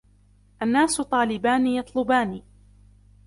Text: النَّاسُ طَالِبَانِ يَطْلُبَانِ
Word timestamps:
النَّاسُ 0.61 1.01
طَالِبَانِ 1.01 1.67
يَطْلُبَانِ 1.67 2.41